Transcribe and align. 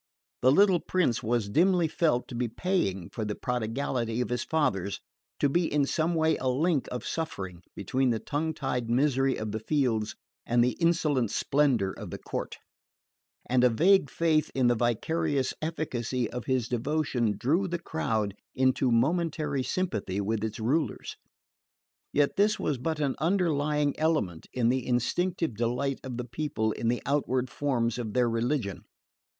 The 0.41 0.51
little 0.51 0.79
prince 0.79 1.21
was 1.21 1.47
dimly 1.47 1.87
felt 1.87 2.27
to 2.29 2.33
be 2.33 2.47
paying 2.47 3.07
for 3.11 3.23
the 3.23 3.35
prodigality 3.35 4.19
of 4.19 4.29
his 4.31 4.43
fathers, 4.43 4.99
to 5.39 5.47
be 5.47 5.71
in 5.71 5.85
some 5.85 6.15
way 6.15 6.37
a 6.37 6.47
link 6.47 6.87
of 6.91 7.05
suffering 7.05 7.61
between 7.75 8.09
the 8.09 8.17
tongue 8.17 8.55
tied 8.55 8.89
misery 8.89 9.35
of 9.37 9.51
the 9.51 9.59
fields 9.59 10.15
and 10.43 10.63
the 10.63 10.71
insolent 10.79 11.29
splendour 11.29 11.91
of 11.91 12.09
the 12.09 12.17
court; 12.17 12.57
and 13.47 13.63
a 13.63 13.69
vague 13.69 14.09
faith 14.09 14.49
in 14.55 14.65
the 14.65 14.73
vicarious 14.73 15.53
efficacy 15.61 16.27
of 16.31 16.45
his 16.45 16.67
devotion 16.67 17.35
drew 17.37 17.67
the 17.67 17.77
crowd 17.77 18.33
into 18.55 18.91
momentary 18.91 19.61
sympathy 19.61 20.19
with 20.19 20.43
its 20.43 20.59
rulers. 20.59 21.15
Yet 22.11 22.37
this 22.37 22.57
was 22.59 22.79
but 22.79 22.99
an 22.99 23.13
underlying 23.19 23.93
element 23.99 24.47
in 24.51 24.69
the 24.69 24.83
instinctive 24.87 25.53
delight 25.53 25.99
of 26.03 26.17
the 26.17 26.25
people 26.25 26.71
in 26.71 26.87
the 26.87 27.03
outward 27.05 27.51
forms 27.51 27.99
of 27.99 28.13
their 28.15 28.27
religion. 28.27 28.85